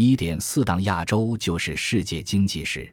[0.00, 2.88] 一点四档亚洲就是世界经济史。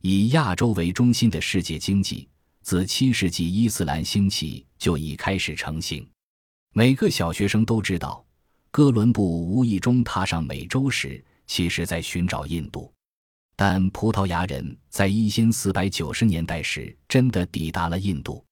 [0.00, 2.28] 以亚洲为中心的世界经济，
[2.62, 6.04] 自七世纪伊斯兰兴起就已开始成型。
[6.74, 8.26] 每个小学生都知道，
[8.72, 12.92] 哥伦布无意中踏上美洲时，其实在寻找印度。
[13.54, 18.44] 但葡萄牙人在一千四百九十年代时真的抵达了印度。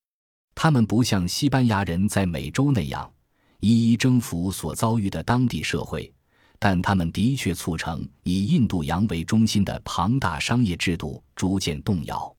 [0.54, 3.12] 他们不像西班牙人在美洲那样
[3.58, 6.14] 一一征服所遭遇的当地社会。
[6.60, 12.32] 但他们的确促成以印度洋为中心的庞大商业制度逐渐动摇。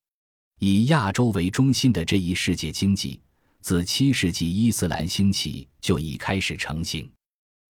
[0.60, 3.20] 以亚洲为中心的这一世界经济，
[3.62, 7.12] 自七世纪伊斯兰兴起就已开始成型。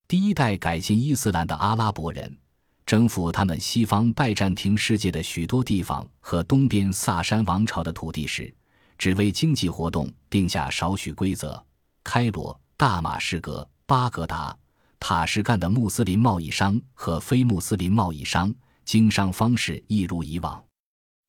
[0.09, 2.38] 第一代改进伊斯兰的阿拉伯人，
[2.85, 8.54] 征服他们西方拜占庭世界的许多地方和东边萨珊王朝的土地时，
[8.98, 11.65] 只为经济活动定下少许规则。
[12.04, 14.54] 开罗、大马士革、巴格达。
[15.02, 18.54] 塔什干的穆斯林贸易商和非穆斯林贸易商
[18.86, 20.64] 经商方式一如以往。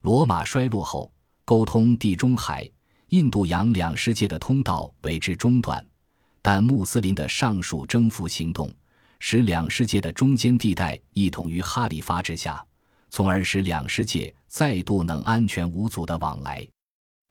[0.03, 1.11] 罗马衰落后，
[1.43, 2.69] 沟通地中海、
[3.09, 5.83] 印度洋两世界的通道为之中断。
[6.39, 8.71] 但穆斯林的上述征服行动，
[9.19, 12.63] 使两世界的中间地带一统于哈里发之下，
[13.09, 16.65] 从而使两世界再度能安全无阻的往来。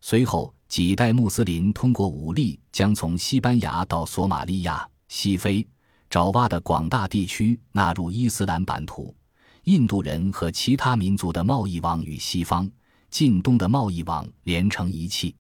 [0.01, 5.65] 随后几代穆斯林通过武力，将从西班牙到索马利亚、西非。
[6.13, 9.17] 爪哇的广大地区纳入伊斯兰版图，
[9.65, 12.71] 印度人和其他民族的贸易网与西方、
[13.09, 15.35] 近东的贸易网连成一气。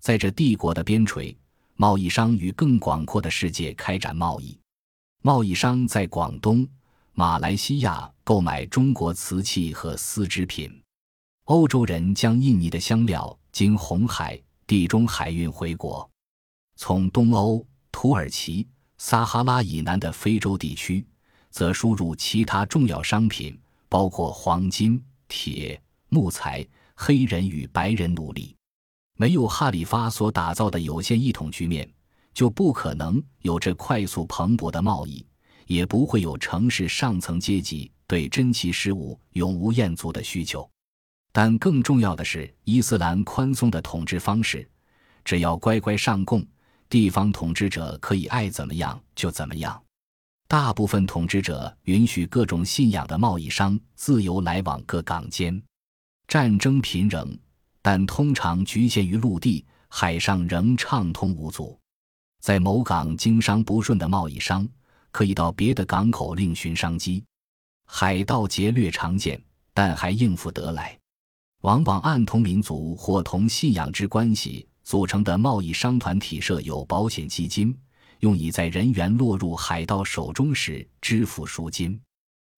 [0.00, 1.36] 在这帝国的边陲，
[1.74, 4.56] 贸易商与更广阔的世界开展贸易。
[5.20, 6.64] 贸易商在广东、
[7.14, 10.70] 马来西亚购买中国瓷器和丝织品。
[11.46, 16.08] 欧洲人将印尼的香料经红海、地中海运回国。
[16.76, 18.64] 从东欧、土耳其。
[19.06, 21.04] 撒哈拉以南的非洲地区，
[21.50, 23.54] 则输入其他重要商品，
[23.86, 28.56] 包括黄金、铁、木材、黑人与白人奴隶。
[29.18, 31.86] 没有哈里发所打造的有限一统局面，
[32.32, 35.22] 就不可能有着快速蓬勃的贸易，
[35.66, 40.66] 也不会有城市上层阶级对珍奇事物永无厌足的需求。
[41.30, 44.66] 但更重要的是，伊斯兰宽松的统治方式，
[45.26, 46.42] 只要乖乖上供。
[46.94, 49.82] 地方统治者可以爱怎么样就怎么样，
[50.46, 55.60] 大部分统治者允许各种信仰的贸易商自由来往各港间。
[56.28, 57.36] 战争频仍，
[57.82, 61.76] 但通常局限于陆地，海上仍畅通无阻。
[62.40, 64.64] 在某港经商不顺的贸易商，
[65.10, 67.24] 可以到别的港口另寻商机。
[67.86, 70.96] 海盗劫掠常见，但还应付得来，
[71.62, 74.68] 往往按同民族或同信仰之关系。
[74.84, 77.76] 组成的贸易商团体设有保险基金，
[78.20, 81.98] 用以在人员落入海盗手中时支付赎金。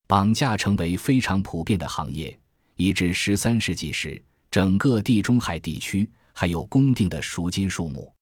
[0.09, 2.37] 绑架成为非常普遍的行业，
[2.77, 8.13] 以至十三世纪时，整个地中海地区还有公定的赎金数目。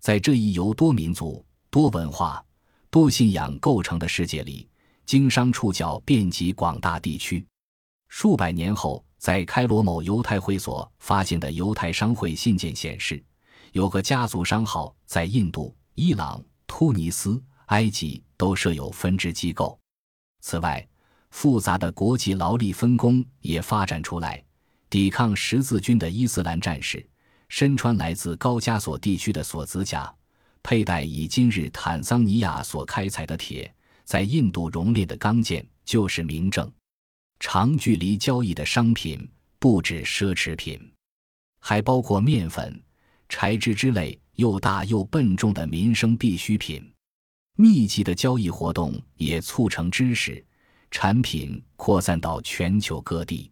[0.00, 2.44] 在这一由多民族、多文化、
[2.88, 4.68] 多信仰构成的世界里，
[5.06, 7.44] 经商触角遍及广大地区。
[8.08, 13.22] 数百年后，在开罗某犹太会所发现的犹太商会信件显示。
[13.72, 19.78] 有个家族商号在印度、伊朗、突尼斯、埃及都设有分支机构。
[20.40, 20.86] 此外，
[21.30, 24.42] 复杂的国际劳力分工也发展出来。
[24.88, 27.08] 抵抗十字军的伊斯兰战士
[27.48, 30.12] 身穿来自高加索地区的锁子甲，
[30.64, 33.72] 佩戴以今日坦桑尼亚所开采的铁
[34.04, 36.68] 在印度熔炼的钢剑，就是明证。
[37.38, 40.92] 长距离交易的商品不止奢侈品，
[41.60, 42.82] 还包括面粉。
[43.30, 46.84] 柴枝之类又大又笨重的民生必需品，
[47.56, 50.44] 密集的交易活动也促成知识
[50.90, 53.48] 产品扩散到全球各地。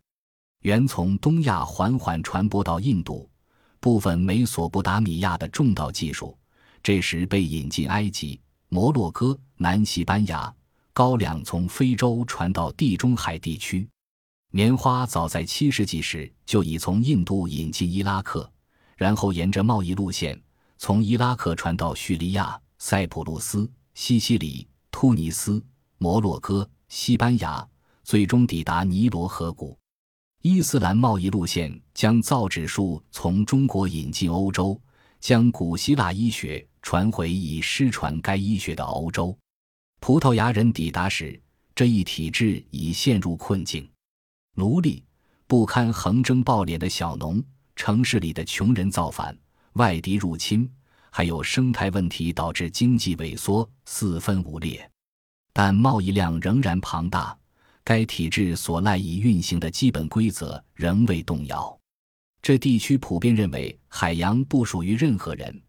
[0.62, 3.31] 原从东亚缓缓传播到印度
[3.78, 6.37] 部分美索不达米亚的重道技术，
[6.83, 10.53] 这时被引进埃及、摩洛哥、南西班牙。
[10.93, 13.88] 高粱从非洲传到地中海地区，
[14.50, 18.50] 棉花早在七世纪时就已从印度引进伊拉克。
[18.99, 20.39] 然后沿着贸易路线，
[20.77, 25.65] 从伊拉克传到叙利亚、塞浦路斯、西西里、突尼斯、
[25.99, 27.67] 摩洛哥、西班牙，
[28.03, 29.79] 最终抵达尼罗河谷。
[30.43, 34.81] 伊斯兰贸易路线将造纸术从中国引进欧洲，
[35.21, 39.37] 将古希腊医学传回已失传该医学的欧洲。
[40.00, 41.41] 葡萄牙人抵达时，
[41.73, 43.89] 这一体制已陷入困境，
[44.56, 45.05] 奴隶、
[45.47, 47.41] 不堪横征暴敛的小农。
[47.78, 49.38] 城市里的穷人造反，
[49.75, 50.69] 外敌入侵，
[51.10, 54.90] 还有生态问题导致经济萎缩，四分五裂。
[55.52, 57.38] 但贸易量仍然庞大，
[57.84, 61.78] 该体制所赖以运行的基本规则仍未动摇。
[62.42, 65.62] 这地区普遍认为海洋不属于任何人，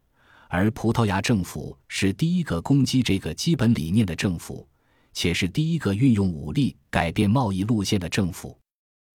[0.47, 4.67] 而葡萄牙政府是第一个攻击这个基本理念的政府，
[5.13, 8.59] 且是第一个运用武力改变贸易路线的政府。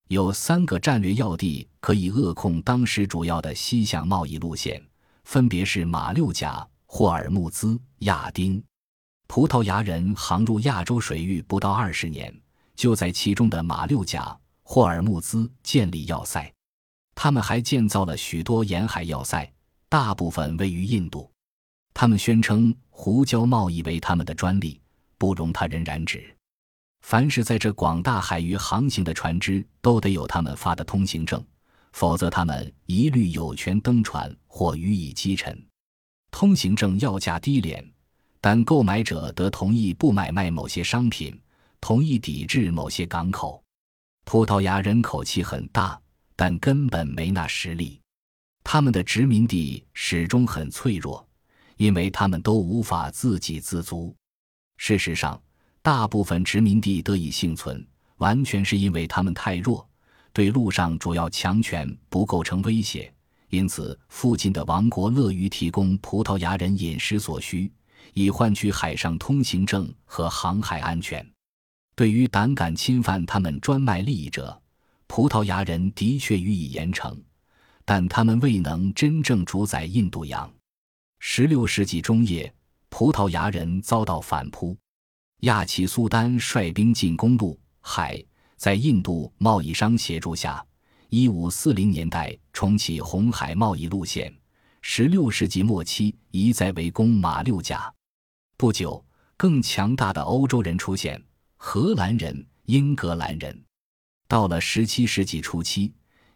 [0.09, 4.83] 有三个战略要地可以扼控当时主要的西向贸易路线，
[5.25, 8.63] 分别是马六甲、霍尔木兹、亚丁。
[9.27, 12.35] 葡萄牙人航入亚洲水域不到二十年，
[12.77, 16.53] 就在其中的马六甲、霍尔木兹建立要塞。
[17.15, 19.51] 他们还建造了许多沿海要塞，
[19.89, 21.31] 大部分位于印度。
[21.95, 24.81] 他们宣称胡椒贸易为他们的专利，
[25.17, 26.34] 不容他人染指。
[27.05, 31.45] 凡是在这广大海域航行的船只，都得有他们发的通行证，
[31.93, 35.55] 否则他们一律有权登船或予以击沉。
[36.31, 37.87] 通行证要价低廉，
[38.41, 41.39] 但购买者得同意不买卖某些商品，
[41.79, 43.63] 同意抵制某些港口。
[44.25, 46.01] 葡萄牙人口气很大，
[46.35, 48.01] 但根本没那实力。
[48.65, 51.29] 他们的殖民地始终很脆弱，
[51.77, 54.17] 因为他们都无法自给自足。
[54.79, 55.39] 事实上。
[55.85, 57.87] 大部分殖民地得以幸存，
[58.17, 59.87] 完全是因为他们太弱，
[60.33, 63.13] 对陆上主要强权不构成威胁。
[63.51, 67.71] 因此，附近的王国乐于提供葡萄牙人饮食所需，
[68.15, 71.23] 以换取海上通行证和航海安全。
[71.95, 74.59] 对于胆敢侵犯他们专卖利益者，
[75.07, 77.15] 葡萄牙人的确予以严惩，
[77.85, 80.51] 但他们未能真正主宰印度洋。
[81.19, 82.51] 十六世纪中叶，
[82.89, 84.75] 葡萄牙人遭到反扑。
[85.45, 88.23] 亚奇苏丹率兵进攻陆海，
[88.57, 90.65] 在印度贸易商协助下，
[91.11, 94.35] 一五四零年代重启红海贸易路线。
[94.81, 97.93] 十六世纪末期，一再围攻马六甲。
[98.57, 99.05] 不久，
[99.37, 101.23] 更强大的欧洲人出现：
[101.57, 103.63] 荷兰人、英格兰人。
[104.27, 105.93] 到了十七世纪初期，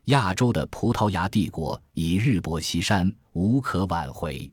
[0.06, 4.50] 亚洲的葡萄牙帝国已日薄西山，无可挽回。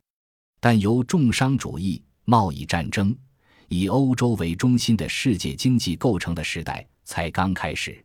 [0.62, 3.14] 但由重商主义、贸易战争。
[3.68, 8.04] 以欧洲为中心的世界经济构成的时代才刚开始。